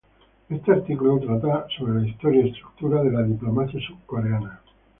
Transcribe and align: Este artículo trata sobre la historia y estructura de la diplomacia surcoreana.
Este 0.49 0.71
artículo 0.71 1.19
trata 1.19 1.67
sobre 1.77 2.01
la 2.01 2.07
historia 2.07 2.43
y 2.43 2.49
estructura 2.49 3.03
de 3.03 3.11
la 3.11 3.21
diplomacia 3.21 3.79
surcoreana. 3.81 4.59